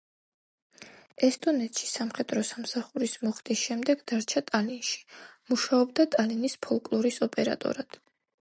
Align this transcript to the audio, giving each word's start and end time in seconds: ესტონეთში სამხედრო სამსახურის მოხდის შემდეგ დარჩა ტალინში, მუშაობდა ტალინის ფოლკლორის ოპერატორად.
ესტონეთში 1.27 1.89
სამხედრო 1.89 2.41
სამსახურის 2.51 3.13
მოხდის 3.25 3.61
შემდეგ 3.67 4.03
დარჩა 4.13 4.43
ტალინში, 4.49 5.07
მუშაობდა 5.53 6.11
ტალინის 6.17 6.61
ფოლკლორის 6.67 7.25
ოპერატორად. 7.29 8.05